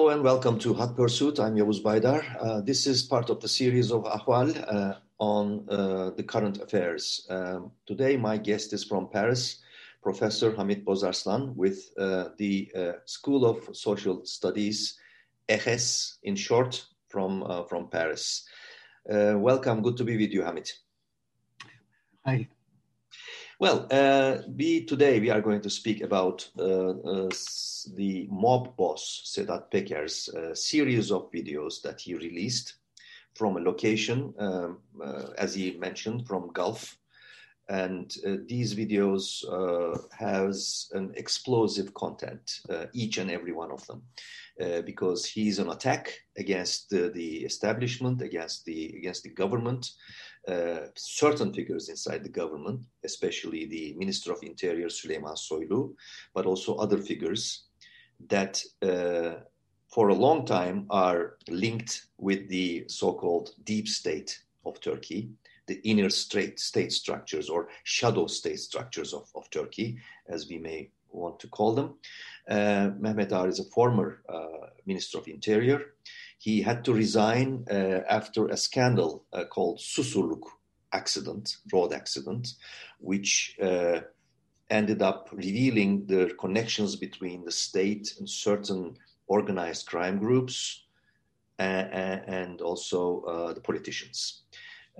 Hello 0.00 0.08
and 0.08 0.24
welcome 0.24 0.58
to 0.60 0.72
Hot 0.72 0.96
Pursuit. 0.96 1.38
I'm 1.38 1.56
Yavuz 1.56 1.82
Baydar. 1.82 2.24
Uh, 2.40 2.62
this 2.62 2.86
is 2.86 3.02
part 3.02 3.28
of 3.28 3.38
the 3.40 3.48
series 3.48 3.92
of 3.92 4.04
Ahval 4.04 4.48
uh, 4.66 4.94
on 5.18 5.68
uh, 5.68 6.08
the 6.16 6.22
current 6.22 6.56
affairs. 6.56 7.26
Um, 7.28 7.72
today, 7.84 8.16
my 8.16 8.38
guest 8.38 8.72
is 8.72 8.82
from 8.82 9.10
Paris, 9.10 9.60
Professor 10.02 10.52
Hamid 10.52 10.86
Bozarslan 10.86 11.54
with 11.54 11.90
uh, 11.98 12.30
the 12.38 12.72
uh, 12.74 12.92
School 13.04 13.44
of 13.44 13.76
Social 13.76 14.24
Studies, 14.24 14.98
EHESS 15.50 16.16
in 16.22 16.34
short, 16.34 16.82
from, 17.08 17.42
uh, 17.42 17.64
from 17.64 17.90
Paris. 17.90 18.48
welcome, 19.06 19.82
good 19.82 19.98
to 19.98 20.04
be 20.04 20.16
with 20.16 20.32
you, 20.32 20.42
Hamid. 20.44 20.72
Hi. 22.24 22.48
Well, 23.60 23.86
uh, 23.90 24.38
we 24.56 24.86
today 24.86 25.20
we 25.20 25.28
are 25.28 25.42
going 25.42 25.60
to 25.60 25.68
speak 25.68 26.00
about 26.00 26.48
uh, 26.58 26.92
uh, 26.92 27.28
the 27.94 28.26
mob 28.30 28.74
boss 28.74 29.22
Sedat 29.26 29.70
Peker's 29.70 30.30
uh, 30.30 30.54
series 30.54 31.12
of 31.12 31.30
videos 31.30 31.82
that 31.82 32.00
he 32.00 32.14
released 32.14 32.76
from 33.34 33.58
a 33.58 33.60
location, 33.60 34.32
um, 34.38 34.78
uh, 35.04 35.26
as 35.36 35.54
he 35.54 35.72
mentioned, 35.72 36.26
from 36.26 36.50
Gulf, 36.54 36.96
and 37.70 38.16
uh, 38.26 38.36
these 38.46 38.74
videos 38.74 39.44
has 40.12 40.90
an 40.92 41.12
explosive 41.16 41.94
content, 41.94 42.60
each 42.92 43.18
and 43.18 43.30
every 43.30 43.52
one 43.52 43.70
of 43.70 43.86
them, 43.86 44.02
because 44.84 45.24
he's 45.24 45.58
an 45.58 45.70
attack 45.70 46.12
against 46.36 46.90
the, 46.90 47.10
the 47.10 47.36
establishment, 47.44 48.20
against 48.22 48.64
the 48.64 48.94
against 48.98 49.22
the 49.22 49.30
government. 49.30 49.92
Uh, 50.48 50.86
certain 50.96 51.52
figures 51.52 51.90
inside 51.90 52.24
the 52.24 52.28
government, 52.42 52.80
especially 53.04 53.66
the 53.66 53.94
Minister 53.98 54.32
of 54.32 54.42
Interior 54.42 54.88
Süleyman 54.88 55.36
Soylu, 55.36 55.94
but 56.34 56.46
also 56.46 56.76
other 56.76 56.96
figures 56.96 57.64
that 58.28 58.62
uh, 58.82 59.34
for 59.88 60.08
a 60.08 60.14
long 60.14 60.46
time 60.46 60.86
are 60.88 61.36
linked 61.48 62.06
with 62.16 62.48
the 62.48 62.84
so-called 62.88 63.50
deep 63.64 63.86
state 63.86 64.40
of 64.64 64.80
Turkey, 64.80 65.30
the 65.70 65.80
inner 65.90 66.10
state, 66.10 66.58
state 66.58 66.92
structures 66.92 67.48
or 67.48 67.68
shadow 67.84 68.26
state 68.26 68.60
structures 68.60 69.10
of, 69.14 69.26
of 69.34 69.48
Turkey, 69.50 69.98
as 70.28 70.48
we 70.50 70.58
may 70.58 70.90
want 71.10 71.38
to 71.40 71.48
call 71.48 71.72
them. 71.74 71.88
Uh, 72.48 72.90
Mehmet 73.02 73.32
Ağar 73.32 73.48
is 73.48 73.60
a 73.60 73.70
former 73.76 74.08
uh, 74.28 74.66
Minister 74.86 75.18
of 75.18 75.28
Interior 75.28 75.80
he 76.40 76.62
had 76.62 76.82
to 76.86 76.94
resign 76.94 77.66
uh, 77.70 78.00
after 78.08 78.48
a 78.48 78.56
scandal 78.56 79.26
uh, 79.34 79.44
called 79.44 79.78
Susurluk 79.78 80.44
accident, 80.90 81.58
road 81.70 81.92
accident, 81.92 82.54
which 82.98 83.56
uh, 83.62 84.00
ended 84.70 85.02
up 85.02 85.28
revealing 85.32 86.06
the 86.06 86.34
connections 86.40 86.96
between 86.96 87.44
the 87.44 87.52
state 87.52 88.14
and 88.18 88.26
certain 88.26 88.96
organized 89.26 89.86
crime 89.86 90.18
groups 90.18 90.84
and 91.58 92.62
also 92.62 93.20
uh, 93.24 93.52
the 93.52 93.60
politicians. 93.60 94.44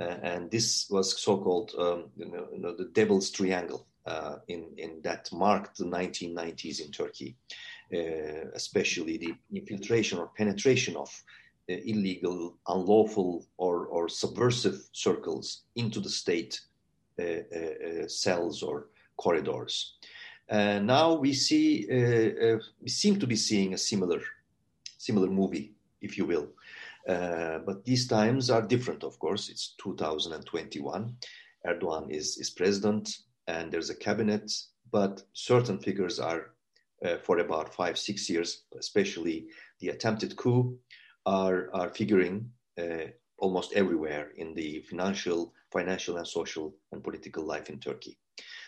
Uh, 0.00 0.16
and 0.22 0.50
this 0.50 0.88
was 0.90 1.20
so-called 1.20 1.72
um, 1.78 2.04
you, 2.16 2.26
know, 2.26 2.46
you 2.52 2.58
know, 2.58 2.74
the 2.74 2.86
devil's 2.94 3.30
triangle 3.30 3.86
uh, 4.06 4.36
in, 4.48 4.66
in 4.78 5.00
that 5.02 5.30
marked 5.32 5.76
the 5.76 5.84
1990s 5.84 6.80
in 6.80 6.90
Turkey. 6.90 7.36
Uh, 7.92 8.46
especially 8.54 9.16
the 9.16 9.34
infiltration 9.52 10.16
or 10.16 10.30
penetration 10.36 10.94
of 10.94 11.08
uh, 11.68 11.74
illegal, 11.84 12.56
unlawful, 12.68 13.44
or, 13.56 13.86
or 13.86 14.08
subversive 14.08 14.80
circles 14.92 15.62
into 15.74 15.98
the 15.98 16.08
state 16.08 16.60
uh, 17.18 18.06
cells 18.06 18.62
or 18.62 18.86
corridors. 19.16 19.96
now 20.48 21.14
we 21.14 21.32
see, 21.32 21.84
we 22.80 22.88
seem 22.88 23.18
to 23.18 23.26
be 23.26 23.34
seeing 23.34 23.74
a 23.74 23.78
similar, 23.78 24.20
similar 24.96 25.28
movie, 25.28 25.72
if 26.00 26.16
you 26.16 26.24
will. 26.24 26.46
Uh, 27.08 27.58
but 27.66 27.84
these 27.84 28.06
times 28.06 28.50
are 28.50 28.62
different, 28.62 29.04
of 29.04 29.18
course. 29.18 29.48
It's 29.48 29.74
2021. 29.82 31.16
Erdogan 31.66 32.10
is, 32.10 32.38
is 32.38 32.50
president 32.50 33.10
and 33.46 33.72
there's 33.72 33.90
a 33.90 33.96
cabinet, 33.96 34.50
but 34.92 35.22
certain 35.32 35.78
figures 35.78 36.18
are 36.18 36.54
uh, 37.04 37.16
for 37.18 37.38
about 37.38 37.74
five, 37.74 37.98
six 37.98 38.28
years, 38.28 38.64
especially 38.78 39.46
the 39.80 39.88
attempted 39.88 40.36
coup, 40.36 40.78
are, 41.26 41.70
are 41.72 41.90
figuring 41.90 42.50
uh, 42.78 43.06
almost 43.38 43.72
everywhere 43.72 44.32
in 44.36 44.54
the 44.54 44.80
financial, 44.80 45.52
financial 45.72 46.18
and 46.18 46.26
social 46.26 46.74
and 46.92 47.02
political 47.02 47.44
life 47.44 47.70
in 47.70 47.78
Turkey. 47.78 48.18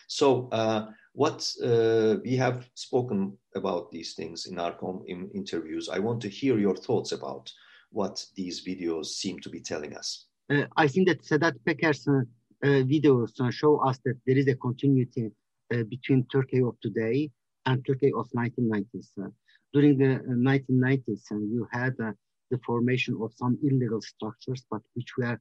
So, 0.07 0.49
uh, 0.51 0.87
what 1.13 1.47
uh, 1.63 2.15
we 2.23 2.35
have 2.37 2.67
spoken 2.73 3.37
about 3.55 3.91
these 3.91 4.13
things 4.15 4.47
in 4.47 4.59
our 4.59 4.75
in 5.07 5.29
interviews, 5.33 5.89
I 5.89 5.99
want 5.99 6.21
to 6.21 6.29
hear 6.29 6.57
your 6.57 6.75
thoughts 6.75 7.11
about 7.11 7.51
what 7.93 8.25
these 8.35 8.65
videos 8.65 9.05
seem 9.05 9.39
to 9.39 9.49
be 9.49 9.61
telling 9.61 9.95
us. 9.95 10.25
Uh, 10.49 10.65
I 10.75 10.87
think 10.87 11.07
that 11.07 11.23
Sedat 11.23 11.55
Peker's 11.65 12.05
uh, 12.07 12.21
videos 12.63 13.39
uh, 13.39 13.51
show 13.51 13.77
us 13.87 13.99
that 14.05 14.17
there 14.25 14.37
is 14.37 14.47
a 14.47 14.55
continuity 14.55 15.31
uh, 15.73 15.83
between 15.83 16.25
Turkey 16.25 16.61
of 16.61 16.79
today 16.81 17.29
and 17.65 17.85
Turkey 17.85 18.11
of 18.15 18.29
1990s. 18.35 19.09
Uh, 19.21 19.29
during 19.73 19.97
the 19.97 20.15
uh, 20.15 20.19
1990s, 20.51 21.31
uh, 21.31 21.37
you 21.37 21.67
had 21.71 21.93
uh, 22.03 22.11
the 22.51 22.59
formation 22.65 23.17
of 23.21 23.31
some 23.35 23.57
illegal 23.63 24.01
structures, 24.01 24.65
but 24.69 24.81
which 24.93 25.11
were 25.17 25.39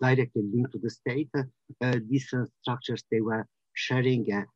directly 0.00 0.42
linked 0.54 0.72
to 0.72 0.78
the 0.78 0.88
state. 0.88 1.28
these 2.08 2.32
structures, 2.62 3.04
they 3.10 3.20
were 3.20 3.46
sharing 3.74 4.24
a 4.32 4.46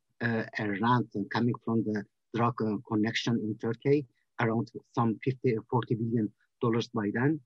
rent 0.81 1.15
coming 1.31 1.53
from 1.63 1.83
the 1.83 2.03
drug 2.35 2.55
connection 2.87 3.33
in 3.45 3.55
Turkey, 3.59 4.07
around 4.39 4.71
some 4.95 5.19
50 5.23 5.57
or 5.57 5.63
40 5.69 5.95
billion 5.95 6.31
dollars 6.61 6.87
by 6.87 7.11
then. 7.13 7.39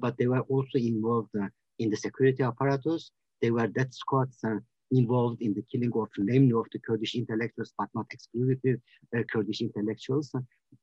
but 0.00 0.16
they 0.18 0.26
were 0.26 0.44
also 0.54 0.78
involved 0.78 1.34
in 1.78 1.90
the 1.90 1.96
security 1.96 2.42
apparatus. 2.42 3.10
They 3.40 3.50
were 3.50 3.66
death 3.66 3.92
squads 3.92 4.38
involved 4.92 5.40
in 5.40 5.54
the 5.54 5.64
killing 5.70 5.92
of 5.94 6.08
namely 6.18 6.52
of 6.52 6.66
the 6.72 6.78
Kurdish 6.78 7.14
intellectuals, 7.14 7.72
but 7.78 7.88
not 7.94 8.06
exclusively 8.10 8.76
uh, 9.16 9.22
Kurdish 9.32 9.62
intellectuals. 9.62 10.32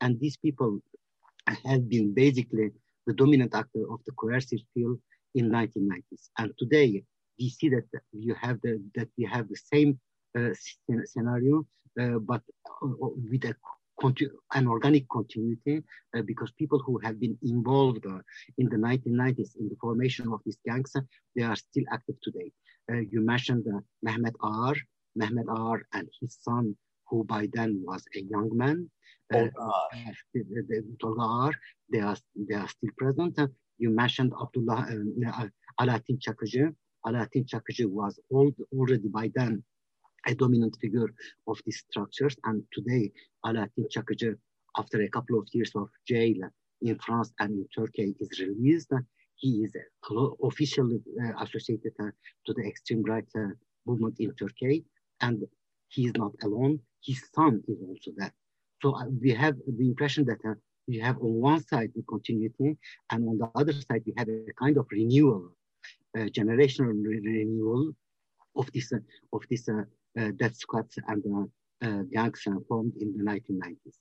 And 0.02 0.20
these 0.20 0.38
people 0.38 0.82
have 1.48 1.88
been 1.88 2.14
basically 2.14 2.72
the 3.08 3.14
dominant 3.14 3.56
actor 3.56 3.84
of 3.92 4.00
the 4.06 4.12
coercive 4.14 4.60
field 4.74 5.00
in 5.36 5.50
1990s. 5.50 6.30
And 6.38 6.52
today 6.58 7.04
we 7.40 7.50
see 7.50 7.70
that 7.70 7.86
you 8.12 8.34
have 8.36 8.60
the, 8.62 8.82
that 8.96 9.08
we 9.18 9.26
have 9.26 9.48
the 9.48 9.60
same 9.74 10.00
uh, 10.38 10.50
scenario, 11.06 11.66
uh, 12.00 12.20
but 12.20 12.42
uh, 12.84 12.88
with 13.32 13.46
a 13.46 13.56
an 14.54 14.68
organic 14.68 15.08
continuity 15.10 15.84
uh, 16.16 16.22
because 16.26 16.52
people 16.54 16.80
who 16.86 17.00
have 17.04 17.20
been 17.20 17.38
involved 17.44 18.06
uh, 18.06 18.20
in 18.58 18.70
the 18.70 18.78
1990s 18.78 19.58
in 19.60 19.70
the 19.70 19.76
formation 19.82 20.32
of 20.34 20.40
these 20.46 20.58
gangs, 20.66 20.94
they 21.36 21.44
are 21.44 21.56
still 21.56 21.84
active 21.92 22.16
today. 22.24 22.52
Uh, 22.92 23.02
you 23.12 23.22
mentioned 23.22 23.66
uh, 23.68 23.80
Mehmet 24.06 24.34
Ağar, 24.44 24.76
Mehmet 25.20 25.48
Ağar 25.48 25.82
and 25.94 26.08
his 26.22 26.38
son, 26.42 26.76
who 27.08 27.24
by 27.24 27.48
then 27.54 27.82
was 27.86 28.04
a 28.16 28.22
young 28.22 28.50
man. 28.54 28.90
Uh, 29.34 29.48
Tolga 31.02 31.22
Ağar, 31.22 31.52
they 31.92 32.00
are, 32.00 32.18
they 32.48 32.56
are 32.56 32.68
still 32.68 32.90
present. 32.98 33.40
you 33.78 33.90
mentioned 33.90 34.34
Abdullah 34.42 34.88
uh, 34.90 35.48
Alaaddin 35.78 36.20
Çakıcı. 36.20 36.74
Alaaddin 37.04 37.46
Çakıcı 37.46 37.84
was 37.84 38.20
old, 38.30 38.56
already 38.74 39.08
by 39.08 39.32
then 39.36 39.64
a 40.28 40.36
dominant 40.36 40.78
figure 40.82 41.10
of 41.48 41.60
these 41.66 41.84
structures. 41.90 42.36
And 42.44 42.64
today, 42.72 43.12
Alaaddin 43.46 43.90
Çakıcı, 43.90 44.38
after 44.76 45.02
a 45.02 45.10
couple 45.10 45.38
of 45.40 45.48
years 45.54 45.76
of 45.76 45.90
jail 46.06 46.38
in 46.82 46.98
France 46.98 47.32
and 47.40 47.52
in 47.52 47.68
Turkey, 47.76 48.16
is 48.20 48.40
released 48.40 48.94
he 49.40 49.64
is 49.64 49.74
officially 50.44 51.00
uh, 51.24 51.44
associated 51.44 51.94
uh, 52.00 52.12
to 52.46 52.54
the 52.54 52.68
extreme 52.68 53.04
right 53.04 53.28
uh, 53.38 53.48
movement 53.86 54.16
in 54.20 54.34
Turkey, 54.36 54.84
and 55.22 55.48
he 55.88 56.08
is 56.08 56.14
not 56.16 56.34
alone. 56.44 56.80
His 57.04 57.22
son 57.34 57.64
is 57.68 57.78
also 57.88 58.12
there. 58.18 58.34
So 58.82 58.96
we 59.22 59.32
have 59.34 59.56
the 59.66 59.88
impression 59.88 60.26
that 60.26 60.40
we 60.88 60.98
have 61.00 61.18
on 61.18 61.34
one 61.40 61.64
side 61.66 61.92
the 61.96 62.04
continuity, 62.04 62.78
and 63.12 63.30
on 63.30 63.38
the 63.38 63.50
other 63.56 63.74
side 63.74 64.04
we 64.06 64.14
have 64.18 64.28
a 64.28 64.52
kind 64.60 64.78
of 64.78 64.88
renewal, 64.92 65.56
uh, 66.18 66.28
generational 66.38 66.94
re 67.02 67.20
renewal 67.24 67.94
of 68.58 68.70
this 68.74 68.92
uh, 68.92 68.98
of 69.32 69.44
this 69.50 69.70
uh, 69.70 69.84
Uh, 70.18 70.32
death 70.38 70.56
squads 70.56 70.98
and 71.08 71.24
uh, 71.36 71.88
uh, 71.88 72.02
gangs 72.12 72.48
formed 72.68 72.94
in 73.00 73.16
the 73.16 73.24
1990s, 73.24 73.98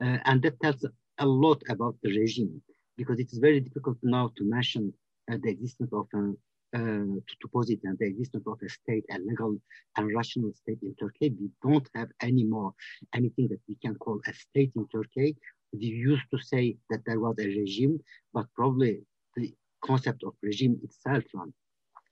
and 0.00 0.42
that 0.42 0.60
tells 0.60 0.84
a 1.18 1.26
lot 1.26 1.62
about 1.70 1.96
the 2.02 2.10
regime 2.18 2.62
because 2.98 3.18
it 3.18 3.32
is 3.32 3.38
very 3.38 3.60
difficult 3.60 3.96
now 4.02 4.30
to 4.36 4.44
mention 4.44 4.92
uh, 5.30 5.36
the 5.42 5.50
existence 5.50 5.90
of 5.92 6.06
uh, 6.14 6.32
uh, 6.74 7.14
to, 7.26 7.34
to 7.40 7.48
posit 7.52 7.80
the 7.82 8.06
existence 8.06 8.44
of 8.46 8.58
a 8.62 8.68
state, 8.68 9.04
a 9.10 9.18
legal 9.18 9.56
and 9.96 10.14
rational 10.14 10.52
state 10.52 10.78
in 10.82 10.94
Turkey. 11.00 11.34
We 11.40 11.48
don't 11.62 11.88
have 11.94 12.08
anymore 12.22 12.74
anything 13.14 13.48
that 13.48 13.60
we 13.68 13.76
can 13.82 13.94
call 13.94 14.20
a 14.26 14.34
state 14.34 14.72
in 14.76 14.86
Turkey. 14.88 15.36
We 15.72 15.86
used 15.86 16.28
to 16.32 16.38
say 16.38 16.76
that 16.90 17.00
there 17.06 17.20
was 17.20 17.36
a 17.38 17.46
regime, 17.46 18.00
but 18.34 18.46
probably 18.54 19.00
the 19.36 19.54
concept 19.82 20.24
of 20.24 20.34
regime 20.42 20.78
itself 20.82 21.24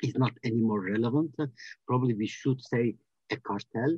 is 0.02 0.14
not 0.14 0.32
anymore 0.44 0.82
relevant. 0.82 1.34
Probably 1.86 2.14
we 2.14 2.26
should 2.26 2.62
say 2.62 2.94
a 3.30 3.36
cartel. 3.36 3.96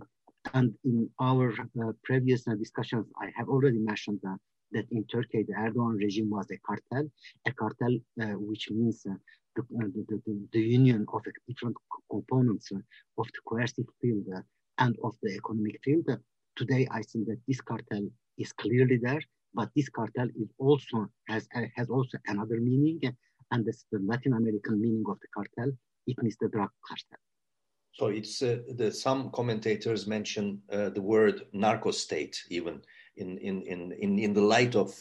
And 0.55 0.75
in 0.85 1.11
our 1.21 1.53
uh, 1.53 1.93
previous 2.05 2.47
uh, 2.49 2.55
discussions, 2.55 3.07
I 3.21 3.31
have 3.37 3.49
already 3.49 3.79
mentioned 3.79 4.21
uh, 4.27 4.37
that 4.73 4.87
in 4.91 5.05
Turkey 5.05 5.45
the 5.47 5.55
Erdogan 5.55 5.99
regime 5.99 6.31
was 6.31 6.47
a 6.51 6.59
cartel, 6.59 7.11
a 7.47 7.53
cartel 7.53 7.99
uh, 8.23 8.39
which 8.39 8.71
means 8.71 9.03
the, 9.03 9.17
the, 9.57 10.49
the, 10.53 10.61
union 10.61 11.05
of 11.13 11.23
different 11.49 11.77
components 12.11 12.71
of 12.71 13.27
the 13.27 13.41
coercive 13.47 13.87
field 14.01 14.27
and 14.79 14.97
of 15.03 15.15
the 15.23 15.35
economic 15.35 15.81
field. 15.83 16.07
today, 16.57 16.87
I 16.91 17.03
think 17.03 17.27
that 17.27 17.41
this 17.49 17.61
cartel 17.61 18.09
is 18.39 18.53
clearly 18.53 18.99
there, 19.03 19.23
but 19.55 19.71
this 19.75 19.89
cartel 19.89 20.29
is 20.43 20.51
also 20.59 21.09
has 21.29 21.49
has 21.77 21.89
also 21.91 22.19
another 22.27 22.61
meaning, 22.61 23.01
and 23.51 23.67
that's 23.67 23.85
the 23.93 23.99
Latin 23.99 24.35
American 24.35 24.81
meaning 24.81 25.05
of 25.09 25.19
the 25.21 25.29
cartel. 25.37 25.71
It 26.07 26.23
means 26.23 26.37
the 26.41 26.49
drug 26.49 26.71
cartel. 26.87 27.21
So 27.93 28.07
it's 28.07 28.43
uh, 28.43 28.59
the, 28.77 28.93
some 28.93 29.31
commentators 29.31 30.07
mention 30.07 30.63
uh, 30.73 30.91
the 30.91 31.03
word 31.03 31.47
narco 31.53 31.91
state 31.91 32.45
even 32.49 32.81
in, 33.17 33.39
in, 33.39 33.63
in, 33.63 33.93
in, 33.93 34.19
in 34.19 34.33
the 34.33 34.41
light 34.41 34.77
of 34.77 34.95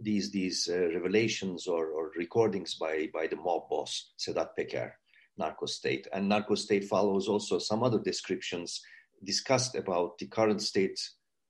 these, 0.00 0.30
these 0.30 0.68
uh, 0.72 0.88
revelations 0.94 1.66
or, 1.66 1.88
or 1.88 2.12
recordings 2.16 2.74
by, 2.74 3.10
by 3.12 3.26
the 3.26 3.36
mob 3.36 3.68
boss, 3.68 4.12
Sedat 4.18 4.50
Peker, 4.58 4.92
narco 5.36 5.66
state. 5.66 6.06
And 6.12 6.28
narco 6.28 6.54
state 6.54 6.84
follows 6.84 7.28
also 7.28 7.58
some 7.58 7.82
other 7.82 7.98
descriptions 7.98 8.80
discussed 9.24 9.74
about 9.74 10.18
the 10.18 10.26
current 10.26 10.62
state 10.62 10.98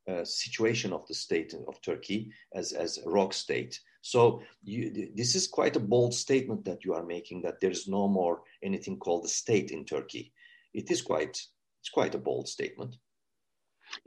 uh, 0.09 0.25
situation 0.25 0.93
of 0.93 1.07
the 1.07 1.15
state 1.15 1.55
of 1.69 1.81
Turkey 1.83 2.33
as, 2.55 2.73
as 2.73 2.99
rogue 3.05 3.35
state. 3.35 3.79
So 4.01 4.43
you, 4.65 5.11
this 5.15 5.35
is 5.35 5.47
quite 5.47 5.77
a 5.77 5.81
bold 5.81 6.15
statement 6.15 6.65
that 6.65 6.85
you 6.85 6.95
are 6.95 7.05
making 7.05 7.43
that 7.43 7.61
there 7.61 7.71
is 7.71 7.87
no 7.87 8.09
more 8.09 8.43
anything 8.63 8.97
called 8.99 9.25
the 9.25 9.29
state 9.29 9.71
in 9.71 9.85
Turkey 9.85 10.33
it 10.81 10.91
is 10.95 11.01
quite 11.03 11.37
it's 11.81 11.93
quite 11.99 12.15
a 12.15 12.25
bold 12.29 12.47
statement. 12.57 12.93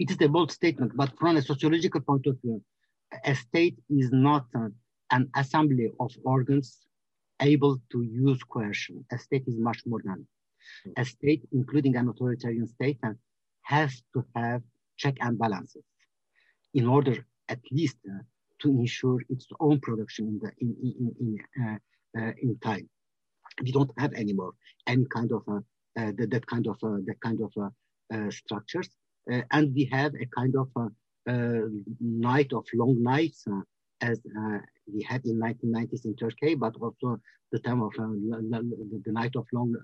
It 0.02 0.12
is 0.12 0.20
a 0.22 0.30
bold 0.36 0.52
statement, 0.60 0.92
but 1.02 1.12
from 1.20 1.38
a 1.38 1.42
sociological 1.42 2.02
point 2.02 2.26
of 2.28 2.36
view, 2.44 2.58
a 3.32 3.36
state 3.36 3.78
is 3.90 4.10
not 4.12 4.46
an 5.16 5.24
assembly 5.42 5.88
of 6.00 6.12
organs 6.36 6.68
able 7.54 7.74
to 7.92 8.00
use 8.28 8.42
coercion. 8.54 8.98
A 9.16 9.18
state 9.18 9.46
is 9.52 9.58
much 9.70 9.80
more 9.90 10.02
than 10.10 10.20
a 10.98 11.06
state, 11.06 11.44
including 11.52 11.96
an 11.96 12.08
authoritarian 12.08 12.68
state, 12.68 13.00
has 13.64 13.92
to 14.14 14.20
have 14.36 14.62
check 14.98 15.16
and 15.22 15.38
balances 15.44 15.84
in 16.74 16.86
order 16.88 17.16
at 17.50 17.62
least 17.72 17.98
uh, 18.08 18.24
to 18.62 18.68
ensure 18.84 19.20
its 19.34 19.48
own 19.60 19.80
production 19.88 20.24
in 20.32 20.38
the 20.44 20.52
in 20.64 20.70
in 21.00 21.08
in, 21.24 21.32
uh, 21.64 21.80
uh, 22.20 22.34
in 22.46 22.52
time. 22.60 22.88
We 23.66 23.72
don't 23.78 23.92
have 23.98 24.14
anymore 24.14 24.54
any 24.94 25.06
kind 25.16 25.32
of 25.38 25.44
uh, 25.48 25.62
Uh, 26.00 26.12
that, 26.18 26.30
that 26.32 26.48
kind 26.48 26.68
of 26.68 26.78
uh, 26.84 27.00
that 27.06 27.20
kind 27.20 27.42
of 27.42 27.52
uh, 27.62 27.70
uh 28.16 28.32
structures. 28.32 28.90
Uh, 29.30 29.42
and 29.52 29.76
we 29.76 29.84
have 29.92 30.14
a 30.16 30.26
kind 30.38 30.56
of 30.56 30.70
night 32.00 32.54
of 32.54 32.66
long 32.74 33.04
nights 33.04 33.46
as 34.00 34.22
we 34.92 35.04
had 35.04 35.24
in 35.26 35.38
1990s 35.38 36.06
in 36.06 36.16
Turkey, 36.16 36.56
but 36.56 36.74
also 36.82 37.20
the 37.52 37.60
time 37.60 37.82
of 37.82 37.92
the 37.98 39.12
night 39.12 39.36
of 39.36 39.46
long 39.54 39.76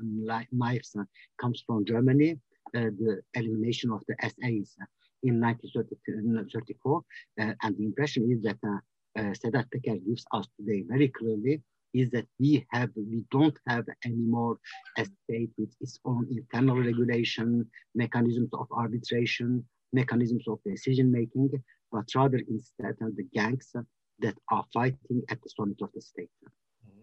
nights 0.53 0.95
comes 1.41 1.61
from 1.67 1.85
Germany. 1.85 2.39
the 2.73 3.21
elimination 3.33 3.91
of 3.91 4.01
the 4.07 4.15
SAs 4.21 4.77
in 5.23 5.41
1934, 5.41 7.01
and 7.37 7.77
the 7.77 7.83
impression 7.83 8.31
is 8.31 8.41
that 8.43 8.57
uh, 8.63 9.33
Sedat 9.39 9.65
Peker 9.71 9.97
gives 10.05 10.25
us 10.31 10.47
today 10.57 10.83
very 10.87 11.09
clearly 11.09 11.61
is 11.99 12.09
that 12.11 12.25
we 12.39 12.65
have 12.71 12.89
we 12.95 13.23
don't 13.31 13.57
have 13.67 13.85
anymore 14.05 14.57
a 14.97 15.05
state 15.23 15.51
with 15.57 15.73
its 15.81 15.99
own 16.05 16.27
internal 16.29 16.77
regulation, 16.77 17.65
mechanisms 17.95 18.49
of 18.53 18.67
arbitration, 18.71 19.63
mechanisms 19.93 20.45
of 20.47 20.59
decision 20.65 21.11
making, 21.11 21.49
but 21.91 22.05
rather 22.15 22.41
instead 22.49 22.95
the 22.99 23.27
gangs 23.33 23.73
that 24.19 24.35
are 24.51 24.65
fighting 24.73 25.21
at 25.29 25.41
the 25.41 25.49
summit 25.49 25.77
of 25.81 25.89
the 25.93 26.01
state. 26.01 26.29
Mm-hmm. 26.43 27.01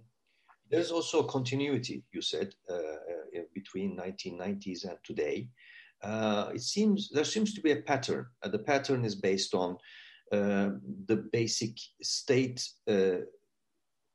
There's 0.71 0.91
also 0.91 1.23
continuity, 1.23 2.03
you 2.13 2.23
said, 2.23 2.55
uh, 2.69 2.75
uh, 2.75 3.43
between 3.55 3.97
1990s 3.97 4.85
and 4.85 4.99
today. 5.05 5.49
Uh, 6.03 6.51
it 6.55 6.61
seems 6.61 7.09
there 7.11 7.25
seems 7.25 7.55
to 7.55 7.63
be 7.63 7.73
a 7.73 7.83
pattern. 7.83 8.27
Uh, 8.43 8.49
the 8.49 8.59
pattern 8.59 9.05
is 9.05 9.15
based 9.15 9.55
on 9.55 9.79
uh, 10.33 10.71
the 11.07 11.29
basic 11.33 11.77
state 12.03 12.67
uh, 12.89 13.19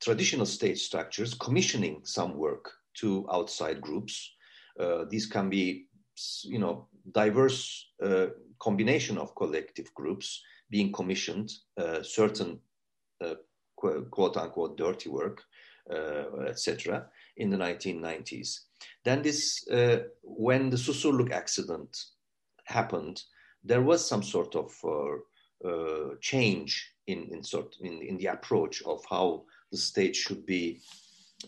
traditional 0.01 0.45
state 0.45 0.77
structures 0.77 1.33
commissioning 1.33 2.01
some 2.03 2.35
work 2.35 2.71
to 2.95 3.27
outside 3.31 3.81
groups. 3.81 4.31
Uh, 4.79 5.05
these 5.09 5.25
can 5.25 5.49
be, 5.49 5.87
you 6.43 6.59
know, 6.59 6.87
diverse 7.11 7.87
uh, 8.03 8.27
combination 8.59 9.17
of 9.17 9.35
collective 9.35 9.93
groups 9.93 10.41
being 10.69 10.91
commissioned 10.91 11.51
uh, 11.77 12.03
certain 12.03 12.59
uh, 13.23 13.35
quote 13.75 14.37
unquote 14.37 14.77
dirty 14.77 15.09
work, 15.09 15.41
uh, 15.89 16.41
etc. 16.47 17.07
in 17.37 17.49
the 17.49 17.57
1990s. 17.57 18.59
Then 19.03 19.21
this, 19.21 19.67
uh, 19.69 20.03
when 20.21 20.69
the 20.69 20.77
Susurluk 20.77 21.31
accident 21.31 21.97
happened, 22.65 23.23
there 23.63 23.81
was 23.81 24.07
some 24.07 24.23
sort 24.23 24.55
of 24.55 24.71
change 26.21 26.93
in 27.07 27.27
in 27.33 27.43
sort 27.43 27.75
in, 27.81 28.01
in 28.01 28.17
the 28.17 28.27
approach 28.27 28.81
of 28.83 29.03
how 29.09 29.43
the 29.71 29.77
state 29.77 30.15
should 30.15 30.45
be 30.45 30.79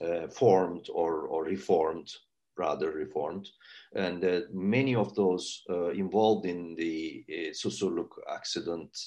uh, 0.01 0.27
formed 0.27 0.87
or, 0.93 1.27
or 1.27 1.43
reformed, 1.43 2.09
rather 2.57 2.91
reformed. 2.91 3.49
And 3.95 4.23
uh, 4.23 4.41
many 4.53 4.95
of 4.95 5.15
those 5.15 5.63
uh, 5.69 5.89
involved 5.89 6.45
in 6.45 6.75
the 6.75 7.25
uh, 7.29 7.51
Susurluk 7.53 8.09
accident 8.29 8.97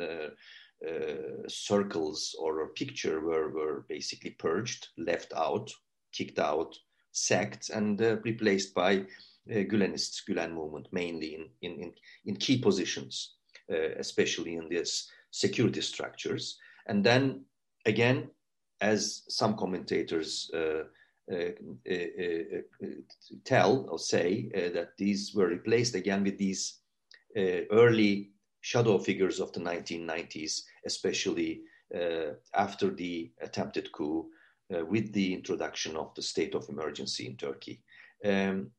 uh, 0.00 0.30
uh, 0.86 1.48
circles 1.48 2.34
or 2.38 2.68
picture 2.70 3.20
were, 3.20 3.50
were 3.50 3.86
basically 3.88 4.30
purged, 4.30 4.88
left 4.98 5.32
out, 5.34 5.70
kicked 6.12 6.38
out, 6.38 6.76
sacked, 7.12 7.70
and 7.70 8.00
replaced 8.24 8.74
by 8.74 9.04
Gülenists, 9.48 10.22
Gülen 10.28 10.52
movement, 10.52 10.88
mainly 10.92 11.34
in, 11.34 11.48
in, 11.62 11.80
in, 11.80 11.92
in 12.24 12.36
key 12.36 12.58
positions, 12.58 13.34
especially 13.98 14.54
in 14.54 14.68
these 14.68 15.10
security 15.30 15.80
structures. 15.80 16.58
And 16.86 17.04
then 17.04 17.44
again, 17.86 18.30
as 18.80 19.22
some 19.28 19.56
commentators 19.56 20.50
uh, 20.54 20.84
uh, 21.32 21.52
uh, 21.88 22.86
tell 23.44 23.86
or 23.88 23.98
say, 23.98 24.50
that 24.74 24.90
these 24.98 25.32
were 25.34 25.46
replaced 25.46 25.94
again 25.94 26.24
with 26.24 26.36
these 26.36 26.80
early 27.36 28.30
shadow 28.60 28.98
figures 28.98 29.40
of 29.40 29.52
the 29.52 29.60
1990s, 29.60 30.62
especially 30.84 31.62
after 32.54 32.90
the 32.90 33.30
attempted 33.40 33.90
coup 33.92 34.26
with 34.68 35.12
the 35.12 35.32
introduction 35.32 35.96
of 35.96 36.12
the 36.14 36.22
state 36.22 36.54
of 36.54 36.68
emergency 36.68 37.26
in 37.26 37.36
Turkey. 37.36 37.80
Um, 38.24 38.70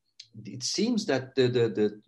it 0.46 0.64
seems 0.64 1.06
that 1.06 1.36
the, 1.36 1.48
the, 1.48 1.70
the, 1.70 2.02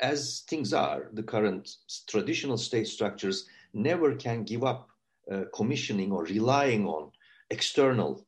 as 0.00 0.42
things 0.48 0.72
are, 0.72 1.08
the 1.12 1.22
current 1.22 1.70
traditional 2.08 2.58
state 2.58 2.88
structures 2.88 3.46
never 3.72 4.14
can 4.16 4.42
give 4.42 4.64
up 4.64 4.91
uh, 5.30 5.44
commissioning 5.54 6.10
or 6.10 6.24
relying 6.24 6.86
on 6.86 7.10
external, 7.50 8.26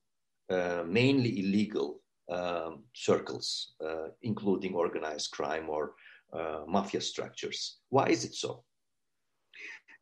uh, 0.51 0.85
mainly 0.87 1.41
illegal 1.41 2.01
um, 2.31 2.85
circles, 2.95 3.75
uh, 3.85 4.09
including 4.23 4.75
organized 4.75 5.31
crime 5.33 5.69
or 5.69 5.95
uh, 6.33 6.61
mafia 6.69 7.01
structures. 7.01 7.79
Why 7.89 8.07
is 8.07 8.25
it 8.25 8.35
so? 8.35 8.63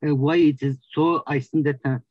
Uh, 0.07 0.15
why 0.15 0.37
it 0.37 0.63
is 0.63 0.79
so? 0.93 1.23
I 1.27 1.41
think 1.41 1.65
that 1.65 2.03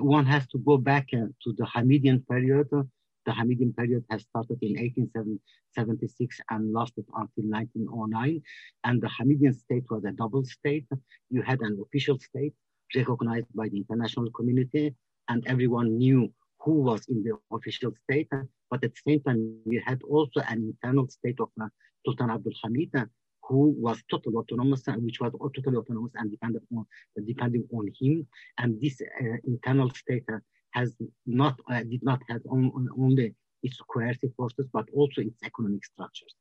one 0.00 0.26
has 0.26 0.46
to 0.48 0.58
go 0.58 0.76
back 0.76 1.08
to 1.10 1.48
the 1.56 1.66
Hamidian 1.74 2.26
period. 2.28 2.68
The 2.70 3.32
Hamidian 3.32 3.74
period 3.76 4.04
has 4.10 4.22
started 4.22 4.58
in 4.62 4.78
1876 4.78 6.40
and 6.50 6.72
lasted 6.72 7.06
until 7.08 7.50
1909. 7.50 8.42
And 8.84 9.02
the 9.02 9.08
Hamidian 9.08 9.54
state 9.54 9.84
was 9.90 10.04
a 10.04 10.12
double 10.12 10.44
state. 10.44 10.86
You 11.30 11.42
had 11.42 11.60
an 11.60 11.78
official 11.84 12.18
state 12.18 12.54
recognized 12.94 13.46
by 13.54 13.68
the 13.68 13.76
international 13.76 14.30
community, 14.30 14.94
and 15.28 15.46
everyone 15.46 15.98
knew 15.98 16.32
who 16.60 16.72
was 16.72 17.06
in 17.08 17.22
the 17.22 17.38
official 17.52 17.92
state. 18.04 18.28
But 18.70 18.84
at 18.84 18.92
the 18.94 19.00
same 19.06 19.20
time, 19.22 19.60
we 19.64 19.82
had 19.84 20.02
also 20.02 20.40
an 20.48 20.74
internal 20.74 21.08
state 21.08 21.38
of 21.40 21.50
uh, 21.60 21.68
Sultan 22.04 22.30
Abdul 22.30 22.52
Hamid, 22.62 22.90
uh, 22.94 23.06
who 23.42 23.74
was 23.78 24.02
totally 24.10 24.36
autonomous, 24.36 24.82
which 24.86 25.20
was 25.20 25.32
totally 25.54 25.76
autonomous 25.76 26.12
and 26.16 26.30
dependent 26.30 26.64
on, 26.76 26.86
depending 27.26 27.64
on 27.72 27.90
him. 27.98 28.26
And 28.58 28.80
this 28.80 29.00
uh, 29.00 29.36
internal 29.44 29.90
state 29.90 30.24
uh, 30.32 30.38
has 30.72 30.94
not 31.26 31.58
uh, 31.70 31.82
did 31.82 32.02
not 32.02 32.20
have 32.28 32.42
on, 32.50 32.88
only 32.98 33.34
its 33.62 33.78
coercive 33.90 34.34
forces, 34.36 34.66
but 34.72 34.86
also 34.94 35.22
its 35.22 35.42
economic 35.44 35.84
structures 35.84 36.34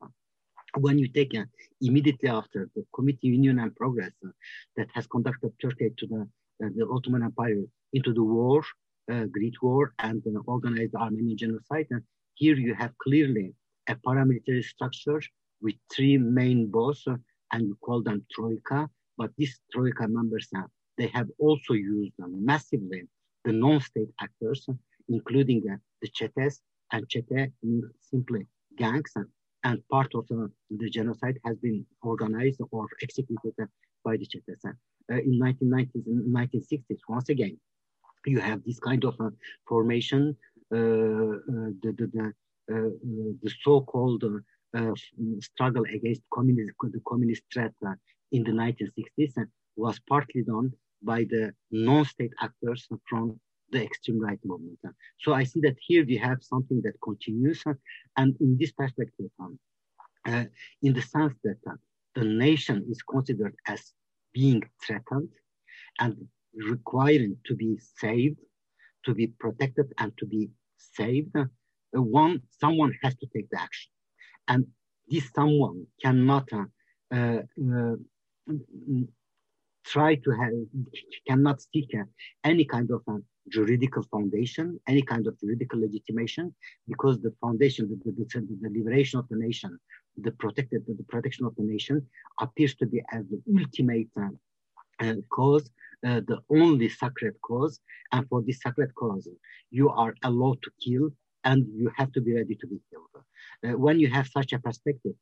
when 0.75 0.99
you 0.99 1.07
take 1.07 1.33
uh, 1.35 1.45
immediately 1.81 2.29
after 2.29 2.69
the 2.75 2.85
Committee 2.93 3.27
Union 3.27 3.59
and 3.59 3.75
Progress 3.75 4.11
uh, 4.25 4.29
that 4.75 4.87
has 4.93 5.07
conducted 5.07 5.51
Turkey 5.61 5.91
to 5.97 6.07
the, 6.07 6.21
uh, 6.63 6.69
the 6.75 6.87
Ottoman 6.87 7.23
Empire 7.23 7.63
into 7.93 8.13
the 8.13 8.23
war, 8.23 8.63
uh, 9.11 9.25
Great 9.25 9.55
War, 9.61 9.93
and 9.99 10.21
uh, 10.27 10.39
organized 10.45 10.95
Armenian 10.95 11.37
genocide, 11.37 11.87
and 11.91 12.01
here 12.35 12.55
you 12.55 12.73
have 12.75 12.91
clearly 13.01 13.53
a 13.87 13.95
paramilitary 13.95 14.63
structure 14.63 15.21
with 15.61 15.75
three 15.93 16.17
main 16.17 16.69
bosses, 16.69 17.17
and 17.53 17.67
you 17.67 17.77
call 17.81 18.03
them 18.03 18.25
Troika, 18.31 18.89
but 19.17 19.31
these 19.37 19.59
Troika 19.71 20.07
members 20.07 20.49
they 20.97 21.07
have 21.07 21.27
also 21.39 21.73
used 21.73 22.13
massively 22.19 23.03
the 23.45 23.53
non-state 23.53 24.09
actors, 24.19 24.67
including 25.09 25.63
uh, 25.71 25.77
the 26.01 26.09
Chetes 26.09 26.61
and 26.91 27.07
Chete, 27.07 27.51
simply 28.01 28.47
gangs, 28.77 29.11
and 29.15 29.27
part 29.89 30.13
of 30.15 30.25
the 30.27 30.89
genocide 30.89 31.37
has 31.45 31.57
been 31.57 31.85
organized 32.01 32.61
or 32.71 32.87
executed 33.01 33.53
by 34.03 34.17
the 34.17 34.25
Chetes. 34.25 34.63
Uh, 34.65 35.15
in 35.15 35.39
1990s 35.39 36.05
and 36.05 36.35
1960s, 36.35 36.99
once 37.07 37.29
again, 37.29 37.57
you 38.25 38.39
have 38.39 38.61
this 38.65 38.79
kind 38.79 39.03
of 39.05 39.15
uh, 39.21 39.29
formation, 39.67 40.35
uh, 40.73 40.75
the, 41.81 41.91
the, 41.97 42.33
the, 42.67 43.39
the 43.43 43.51
so-called 43.61 44.23
struggle 45.39 45.83
against 45.93 46.21
communist, 46.33 46.71
the 46.81 47.01
communist 47.07 47.43
threat 47.53 47.73
in 48.31 48.43
the 48.43 48.51
1960s 48.51 49.47
was 49.77 49.99
partly 50.09 50.43
done 50.43 50.71
by 51.03 51.23
the 51.23 51.53
non-state 51.71 52.33
actors 52.41 52.87
from 53.09 53.39
the 53.71 53.83
extreme 53.83 54.19
right 54.19 54.39
movement. 54.43 54.79
So 55.19 55.33
I 55.33 55.43
see 55.43 55.59
that 55.61 55.75
here 55.79 56.05
we 56.05 56.17
have 56.17 56.39
something 56.41 56.81
that 56.83 56.93
continues, 57.03 57.63
and 58.15 58.35
in 58.39 58.57
this 58.59 58.71
perspective, 58.71 59.29
um, 59.39 59.59
uh, 60.25 60.45
in 60.81 60.93
the 60.93 61.01
sense 61.01 61.33
that 61.43 61.57
uh, 61.69 61.73
the 62.15 62.23
nation 62.23 62.85
is 62.89 63.01
considered 63.01 63.55
as 63.67 63.93
being 64.33 64.63
threatened 64.85 65.29
and 65.99 66.15
requiring 66.53 67.37
to 67.45 67.55
be 67.55 67.77
saved, 67.97 68.39
to 69.05 69.13
be 69.13 69.27
protected, 69.39 69.87
and 69.99 70.11
to 70.17 70.25
be 70.25 70.49
saved, 70.77 71.35
uh, 71.35 71.45
one 71.93 72.41
someone 72.59 72.93
has 73.03 73.15
to 73.15 73.27
take 73.33 73.49
the 73.49 73.59
action, 73.59 73.91
and 74.47 74.65
this 75.07 75.29
someone 75.33 75.85
cannot 76.01 76.49
uh, 76.53 76.65
uh, 77.15 77.95
try 79.85 80.15
to 80.15 80.31
have 80.31 80.51
cannot 81.27 81.61
seek 81.61 81.89
any 82.43 82.65
kind 82.65 82.89
of 82.91 83.01
juridical 83.49 84.03
foundation, 84.03 84.79
any 84.87 85.01
kind 85.01 85.27
of 85.27 85.39
juridical 85.39 85.79
legitimation, 85.79 86.53
because 86.87 87.19
the 87.21 87.33
foundation, 87.41 87.87
the, 87.89 88.11
the, 88.11 88.57
the, 88.61 88.69
liberation 88.69 89.19
of 89.19 89.27
the 89.29 89.35
nation, 89.35 89.77
the 90.17 90.31
protected, 90.31 90.83
the 90.87 91.03
protection 91.03 91.45
of 91.45 91.55
the 91.55 91.63
nation 91.63 92.05
appears 92.39 92.75
to 92.75 92.85
be 92.85 93.01
as 93.11 93.23
the 93.29 93.41
ultimate 93.59 94.07
uh, 94.99 95.13
cause, 95.29 95.69
uh, 96.05 96.21
the 96.27 96.39
only 96.49 96.89
sacred 96.89 97.35
cause. 97.41 97.79
And 98.11 98.27
for 98.29 98.41
this 98.41 98.61
sacred 98.61 98.93
cause, 98.95 99.27
you 99.69 99.89
are 99.89 100.13
allowed 100.23 100.61
to 100.63 100.71
kill 100.83 101.09
and 101.43 101.65
you 101.75 101.91
have 101.95 102.11
to 102.13 102.21
be 102.21 102.33
ready 102.35 102.55
to 102.55 102.67
be 102.67 102.79
killed. 102.89 103.23
Uh, 103.65 103.77
when 103.77 103.99
you 103.99 104.09
have 104.09 104.27
such 104.27 104.53
a 104.53 104.59
perspective, 104.59 105.13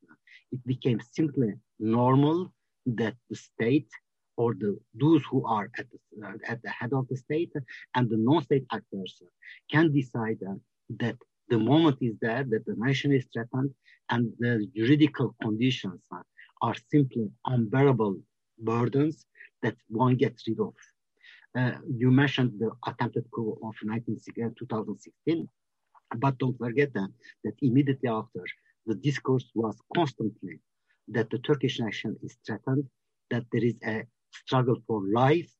it 0.52 0.64
became 0.66 1.00
simply 1.12 1.54
normal 1.78 2.52
that 2.86 3.14
the 3.30 3.36
state 3.36 3.88
or 4.36 4.54
the 4.54 4.78
those 4.94 5.22
who 5.30 5.44
are 5.46 5.70
at 5.78 5.86
the, 5.90 6.26
uh, 6.26 6.32
at 6.46 6.62
the 6.62 6.70
head 6.70 6.92
of 6.92 7.06
the 7.08 7.16
state 7.16 7.52
and 7.94 8.08
the 8.10 8.16
non-state 8.16 8.66
actors 8.72 9.22
can 9.70 9.92
decide 9.92 10.38
uh, 10.48 10.54
that 11.00 11.16
the 11.48 11.58
moment 11.58 11.98
is 12.00 12.14
there 12.20 12.44
that 12.44 12.64
the 12.66 12.74
nation 12.76 13.12
is 13.12 13.26
threatened 13.32 13.70
and 14.10 14.32
the 14.38 14.66
juridical 14.74 15.34
conditions 15.42 16.02
uh, 16.12 16.22
are 16.62 16.74
simply 16.90 17.30
unbearable 17.46 18.16
burdens 18.58 19.26
that 19.62 19.76
one 19.88 20.16
gets 20.16 20.46
rid 20.48 20.60
of. 20.60 20.74
Uh, 21.58 21.78
you 21.88 22.10
mentioned 22.10 22.52
the 22.58 22.70
attempted 22.86 23.24
coup 23.32 23.56
of 23.62 23.74
2016, 23.80 25.48
but 26.18 26.38
don't 26.38 26.58
forget 26.58 26.92
that, 26.92 27.08
that 27.44 27.54
immediately 27.62 28.08
after, 28.08 28.44
the 28.86 28.94
discourse 28.94 29.50
was 29.54 29.76
constantly 29.94 30.60
that 31.08 31.30
the 31.30 31.38
Turkish 31.38 31.80
nation 31.80 32.16
is 32.22 32.36
threatened, 32.46 32.84
that 33.30 33.44
there 33.52 33.64
is 33.64 33.74
a 33.84 34.04
struggle 34.44 34.76
for 34.86 35.02
life. 35.12 35.50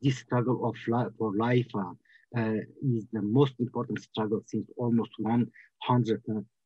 This 0.00 0.18
struggle 0.18 0.68
of 0.68 0.76
life, 0.88 1.12
for 1.18 1.34
life 1.36 1.70
uh, 1.74 1.92
uh, 2.36 2.60
is 2.96 3.06
the 3.12 3.22
most 3.22 3.54
important 3.60 4.00
struggle 4.00 4.42
since 4.46 4.66
almost 4.76 5.10
100 5.18 6.22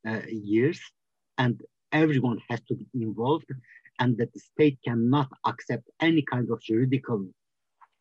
uh, 0.09 0.21
years, 0.29 0.81
and 1.39 1.61
everyone 1.93 2.39
has 2.49 2.61
to 2.69 2.75
be 2.75 2.87
involved, 2.95 3.51
and 3.99 4.17
that 4.19 4.33
the 4.33 4.41
state 4.41 4.79
cannot 4.85 5.29
accept 5.45 5.85
any 6.01 6.23
kind 6.23 6.51
of 6.51 6.61
juridical 6.63 7.27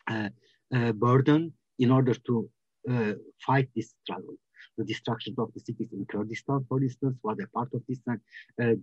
uh, 0.08 0.30
uh, 0.76 0.92
burden 0.94 1.54
in 1.80 1.92
order 1.92 2.14
to 2.14 2.50
uh, 2.90 3.14
fight 3.46 3.68
this 3.76 3.94
struggle 4.04 4.36
the 4.78 4.84
destruction 4.84 5.36
of 5.38 5.52
the 5.54 5.60
cities 5.60 5.90
in 5.94 6.06
Kurdistan, 6.06 6.66
for 6.68 6.82
instance, 6.82 7.18
was 7.24 7.38
a 7.44 7.48
part 7.48 7.70
of 7.74 7.82
this, 7.88 8.00
uh, 8.08 8.16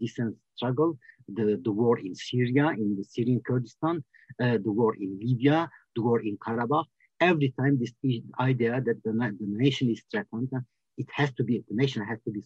this 0.01 0.19
struggle. 0.57 0.99
The, 1.29 1.61
the 1.63 1.73
war 1.73 1.99
in 1.99 2.15
Syria, 2.15 2.69
in 2.71 2.97
the 2.97 3.05
Syrian 3.05 3.41
Kurdistan, 3.47 4.05
uh, 4.43 4.59
the 4.65 4.73
war 4.73 4.95
in 4.97 5.19
Libya, 5.21 5.71
the 5.95 6.03
war 6.03 6.21
in 6.21 6.37
Karabakh. 6.39 6.87
Every 7.21 7.55
time 7.59 7.79
this 7.79 7.93
idea 8.41 8.81
that 8.81 9.03
the, 9.05 9.13
the 9.13 9.47
nation 9.47 9.91
is 9.91 10.03
threatened, 10.11 10.51
it 10.99 11.07
has 11.13 11.33
to 11.35 11.45
be, 11.45 11.63
the 11.69 11.77
nation 11.77 12.05
has 12.05 12.19
to 12.25 12.31
be 12.31 12.43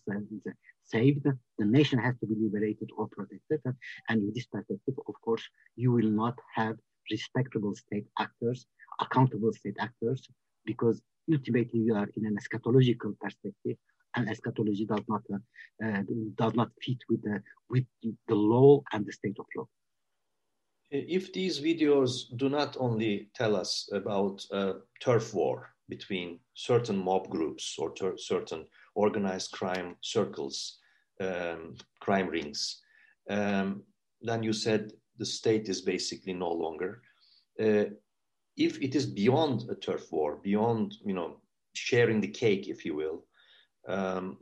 saved, 0.84 1.24
the 1.58 1.64
nation 1.64 1.98
has 1.98 2.14
to 2.20 2.26
be 2.26 2.34
liberated 2.38 2.90
or 2.96 3.08
protected. 3.08 3.60
And 4.08 4.22
in 4.22 4.32
this 4.34 4.46
perspective, 4.46 4.94
of 5.08 5.14
course, 5.22 5.42
you 5.76 5.92
will 5.92 6.10
not 6.10 6.38
have 6.54 6.76
respectable 7.10 7.74
state 7.74 8.06
actors, 8.18 8.66
accountable 9.00 9.52
state 9.52 9.76
actors, 9.80 10.28
because 10.64 11.00
ultimately 11.32 11.80
we 11.82 11.92
are 11.92 12.08
in 12.16 12.26
an 12.26 12.36
eschatological 12.36 13.18
perspective, 13.20 13.76
and 14.14 14.28
eschatology 14.28 14.86
does 14.86 15.04
not 15.08 15.22
uh, 15.32 15.86
uh, 15.86 16.02
does 16.36 16.54
not 16.54 16.70
fit 16.82 16.98
with 17.08 17.22
the 17.22 17.42
with 17.68 17.84
the 18.02 18.34
law 18.34 18.82
and 18.92 19.06
the 19.06 19.12
state 19.12 19.36
of 19.38 19.46
law. 19.56 19.66
If 20.90 21.32
these 21.32 21.60
videos 21.60 22.36
do 22.36 22.48
not 22.48 22.76
only 22.78 23.28
tell 23.34 23.56
us 23.56 23.88
about 23.92 24.44
a 24.52 24.76
turf 25.00 25.34
war 25.34 25.74
between 25.88 26.38
certain 26.54 26.96
mob 26.96 27.28
groups 27.28 27.76
or 27.78 27.92
ter- 27.94 28.16
certain 28.16 28.66
organized 28.94 29.50
crime 29.52 29.96
circles, 30.00 30.78
um, 31.20 31.74
crime 32.00 32.28
rings, 32.28 32.80
um, 33.28 33.82
then 34.22 34.42
you 34.42 34.52
said 34.52 34.92
the 35.18 35.26
state 35.26 35.68
is 35.68 35.80
basically 35.82 36.32
no 36.32 36.50
longer. 36.52 37.02
Uh, 37.60 37.86
if 38.56 38.80
it 38.80 38.94
is 38.94 39.06
beyond 39.06 39.68
a 39.70 39.74
turf 39.74 40.10
war, 40.10 40.38
beyond 40.42 40.94
you 41.04 41.14
know 41.14 41.36
sharing 41.74 42.20
the 42.20 42.28
cake, 42.28 42.68
if 42.68 42.84
you 42.84 42.94
will, 42.94 43.24
um, 43.86 44.38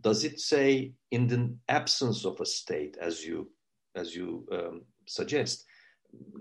does 0.00 0.24
it 0.24 0.40
say 0.40 0.92
in 1.10 1.26
the 1.26 1.54
absence 1.68 2.24
of 2.24 2.40
a 2.40 2.46
state, 2.46 2.96
as 3.00 3.24
you 3.24 3.50
as 3.94 4.14
you 4.14 4.46
um, 4.50 4.82
suggest, 5.06 5.64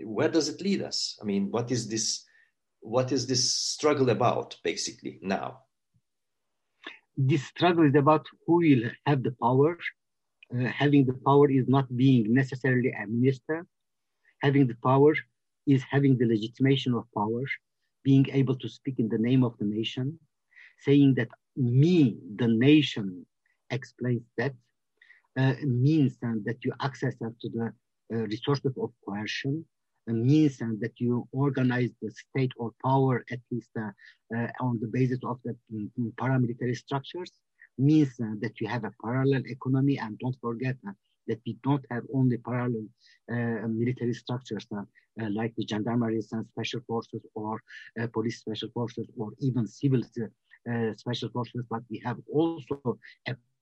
where 0.03 0.29
does 0.29 0.47
it 0.49 0.61
lead 0.61 0.81
us? 0.81 1.17
I 1.21 1.25
mean, 1.25 1.51
what 1.51 1.71
is 1.71 1.87
this? 1.87 2.25
What 2.79 3.11
is 3.11 3.27
this 3.27 3.53
struggle 3.53 4.09
about, 4.09 4.55
basically 4.63 5.19
now? 5.21 5.59
This 7.15 7.43
struggle 7.45 7.85
is 7.85 7.95
about 7.95 8.25
who 8.47 8.55
will 8.55 8.89
have 9.05 9.21
the 9.21 9.35
power. 9.41 9.77
Uh, 10.53 10.65
having 10.65 11.05
the 11.05 11.13
power 11.13 11.49
is 11.49 11.67
not 11.67 11.95
being 11.95 12.33
necessarily 12.33 12.91
a 12.91 13.05
minister. 13.07 13.67
Having 14.41 14.67
the 14.67 14.77
power 14.83 15.13
is 15.73 15.83
having 15.95 16.17
the 16.17 16.27
legitimation 16.35 16.93
of 16.93 17.03
power, 17.19 17.43
being 18.03 18.25
able 18.39 18.57
to 18.63 18.67
speak 18.77 18.97
in 18.99 19.07
the 19.09 19.17
name 19.29 19.43
of 19.43 19.53
the 19.59 19.65
nation, 19.65 20.07
saying 20.85 21.13
that 21.15 21.29
me, 21.55 21.97
the 22.41 22.47
nation, 22.47 23.25
explains 23.69 24.25
that, 24.37 24.53
uh, 25.39 25.53
means 25.63 26.17
uh, 26.25 26.33
that 26.45 26.57
you 26.65 26.71
access 26.81 27.15
uh, 27.25 27.29
to 27.41 27.47
the 27.49 27.67
uh, 28.13 28.23
resources 28.33 28.73
of 28.83 28.89
coercion, 29.05 29.55
uh, 30.09 30.13
means 30.13 30.61
uh, 30.61 30.65
that 30.79 30.95
you 30.97 31.27
organize 31.31 31.91
the 32.01 32.11
state 32.11 32.51
or 32.57 32.71
power 32.83 33.23
at 33.31 33.39
least 33.51 33.71
on 34.65 34.79
the 34.81 34.87
basis 34.87 35.19
of 35.23 35.37
the 35.45 35.55
um, 35.73 36.13
paramilitary 36.19 36.75
structures, 36.75 37.31
means 37.77 38.11
that 38.43 38.53
you 38.59 38.67
have 38.67 38.83
a 38.83 38.93
parallel 39.03 39.43
economy, 39.45 39.97
and 39.97 40.19
don't 40.19 40.37
forget 40.41 40.75
that 41.31 41.41
we 41.47 41.53
don't 41.67 41.85
have 41.93 42.03
only 42.19 42.37
parallel 42.37 42.85
military 43.81 44.13
structures 44.13 44.67
uh, 45.21 45.27
like 45.29 45.53
the 45.55 45.65
gendarmeries 45.65 46.31
and 46.31 46.45
special 46.47 46.79
forces 46.87 47.21
or 47.35 47.61
uh, 48.01 48.07
police 48.13 48.39
special 48.39 48.69
forces 48.73 49.07
or 49.17 49.31
even 49.39 49.67
civil 49.67 50.01
uh, 50.71 50.93
special 50.95 51.29
forces, 51.29 51.63
but 51.69 51.81
we 51.89 52.01
have 52.05 52.17
also 52.31 52.97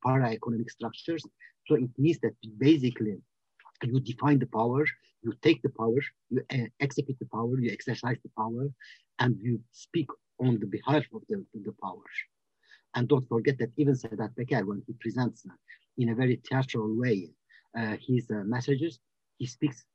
para-economic 0.03 0.69
structures. 0.69 1.23
So 1.67 1.75
it 1.75 1.89
means 1.97 2.19
that 2.19 2.33
basically 2.57 3.17
you 3.83 3.99
define 3.99 4.39
the 4.39 4.45
power, 4.47 4.85
you 5.23 5.33
take 5.41 5.61
the 5.61 5.69
power, 5.69 6.01
you 6.29 6.41
uh, 6.53 6.67
execute 6.79 7.17
the 7.19 7.25
power, 7.33 7.59
you 7.59 7.71
exercise 7.71 8.17
the 8.23 8.31
power, 8.37 8.67
and 9.19 9.37
you 9.41 9.59
speak 9.71 10.07
on 10.39 10.59
the 10.59 10.67
behalf 10.67 11.05
of 11.13 11.21
the, 11.29 11.43
the 11.63 11.73
power. 11.81 12.09
And 12.95 13.07
don't 13.07 13.27
forget 13.27 13.57
that 13.59 13.71
even 13.77 13.93
Sedat 13.93 14.35
Peker, 14.35 14.65
when 14.65 14.83
he 14.87 14.93
presents 14.99 15.45
uh, 15.49 15.53
in 15.97 16.09
a 16.09 16.15
very 16.15 16.41
theatrical 16.47 16.95
way 16.97 17.29
uh, 17.29 17.38
his 17.75 18.25
messages, 18.29 18.99
he 19.37 19.45
speaks 19.45 19.85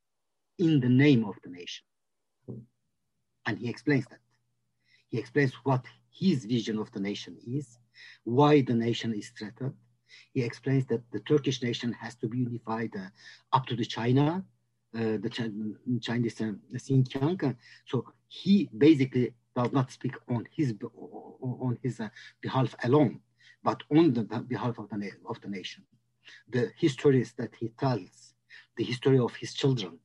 in 0.59 0.79
the 0.79 0.89
name 0.89 1.23
of 1.25 1.35
the 1.43 1.49
nation. 1.49 1.85
And 3.45 3.57
he 3.59 3.69
explains 3.69 4.05
that. 4.07 4.19
He 5.09 5.19
explains 5.19 5.53
what 5.63 5.85
his 6.11 6.45
vision 6.45 6.79
of 6.79 6.91
the 6.91 6.99
nation 6.99 7.37
is, 7.47 7.77
why 8.23 8.61
the 8.61 8.73
nation 8.73 9.13
is 9.13 9.29
threatened. 9.29 9.73
He 10.33 10.41
explains 10.43 10.85
that 10.87 11.01
the 11.11 11.19
Turkish 11.19 11.61
nation 11.61 11.93
has 11.93 12.15
to 12.15 12.27
be 12.27 12.39
unified 12.39 12.93
uh, 12.95 13.07
up 13.55 13.65
to 13.67 13.75
the 13.75 13.85
China 13.85 14.43
uh, 14.95 15.17
the 15.17 15.29
Chinese 16.01 16.39
uh, 16.39 16.53
Xinjiang. 16.73 17.57
So 17.85 18.05
he 18.29 18.69
basically 18.77 19.33
does 19.53 19.73
not 19.73 19.91
speak 19.91 20.15
on 20.29 20.47
his 20.55 20.73
on 21.41 21.77
his 21.83 21.99
uh, 21.99 22.07
behalf 22.41 22.73
alone, 22.83 23.19
but 23.61 23.83
on 23.91 24.13
the 24.13 24.23
behalf 24.23 24.77
of 24.77 24.87
the 24.89 25.11
of 25.27 25.41
the 25.41 25.49
nation. 25.49 25.83
The 26.49 26.71
histories 26.77 27.33
that 27.33 27.53
he 27.59 27.69
tells, 27.69 28.33
the 28.77 28.83
history 28.83 29.19
of 29.19 29.35
his 29.35 29.53
children, 29.53 29.99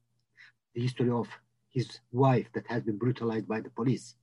the 0.74 0.82
history 0.82 1.10
of 1.10 1.28
his 1.68 2.00
wife 2.12 2.48
that 2.52 2.66
has 2.66 2.82
been 2.82 2.98
brutalized 2.98 3.48
by 3.48 3.60
the 3.60 3.70
police. 3.70 4.14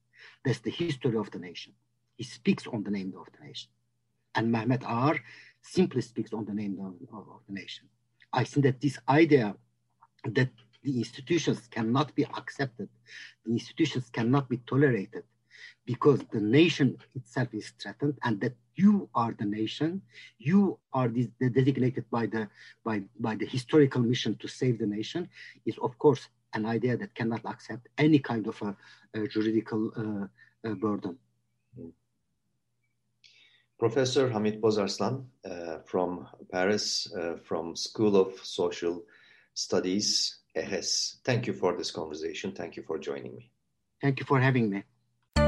That's 0.43 0.59
the 0.59 0.71
history 0.71 1.17
of 1.17 1.31
the 1.31 1.39
nation. 1.39 1.73
He 2.15 2.23
speaks 2.23 2.67
on 2.67 2.83
the 2.83 2.91
name 2.91 3.13
of 3.17 3.27
the 3.33 3.45
nation. 3.45 3.69
And 4.35 4.53
Mehmet 4.53 4.83
Ağar 4.83 5.19
simply 5.61 6.01
speaks 6.01 6.33
on 6.33 6.45
the 6.45 6.53
name 6.53 6.77
of, 6.79 6.93
of, 7.17 7.27
of 7.29 7.41
the 7.47 7.53
nation. 7.53 7.85
I 8.33 8.43
think 8.43 8.65
that 8.65 8.81
this 8.81 8.97
idea 9.09 9.55
that 10.25 10.49
the 10.83 10.97
institutions 10.97 11.67
cannot 11.67 12.13
be 12.15 12.23
accepted, 12.25 12.89
the 13.45 13.53
institutions 13.53 14.09
cannot 14.09 14.49
be 14.49 14.57
tolerated 14.57 15.23
because 15.85 16.19
the 16.31 16.39
nation 16.39 16.97
itself 17.15 17.49
is 17.53 17.71
threatened 17.81 18.17
and 18.23 18.39
that 18.41 18.55
you 18.75 19.09
are 19.15 19.35
the 19.37 19.45
nation, 19.45 20.01
you 20.37 20.77
are 20.93 21.07
the, 21.07 21.29
the 21.39 21.49
designated 21.49 22.05
by 22.11 22.25
the, 22.25 22.47
by, 22.83 23.01
by 23.19 23.35
the 23.35 23.45
historical 23.45 24.01
mission 24.01 24.35
to 24.37 24.47
save 24.47 24.79
the 24.79 24.85
nation 24.85 25.29
is 25.65 25.77
of 25.79 25.97
course 25.97 26.29
an 26.53 26.65
idea 26.65 26.97
that 26.97 27.13
cannot 27.15 27.41
accept 27.45 27.87
any 27.97 28.19
kind 28.19 28.47
of 28.47 28.61
a, 28.61 28.75
a 29.13 29.27
juridical 29.27 29.91
uh, 30.63 30.73
burden. 30.75 31.17
Professor 33.79 34.27
Hamid 34.27 34.59
Bozarslan 34.59 35.25
uh, 35.45 35.77
from 35.85 36.27
Paris, 36.51 37.13
uh, 37.13 37.35
from 37.43 37.75
School 37.75 38.15
of 38.17 38.33
Social 38.43 39.03
Studies, 39.53 40.39
EHESS. 40.55 41.17
Thank 41.23 41.45
you 41.45 41.53
for 41.53 41.77
this 41.77 41.91
conversation. 41.91 42.53
Thank 42.53 42.75
you 42.75 42.83
for 42.83 42.97
joining 42.97 43.35
me. 43.35 43.51
Thank 44.01 44.19
you 44.19 44.25
for 44.25 44.39
having 44.39 44.69
me. 44.71 44.83